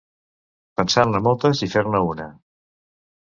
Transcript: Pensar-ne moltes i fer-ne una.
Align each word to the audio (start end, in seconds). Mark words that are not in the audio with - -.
Pensar-ne 0.79 1.21
moltes 1.27 1.61
i 1.67 1.69
fer-ne 1.75 2.03
una. 2.15 2.27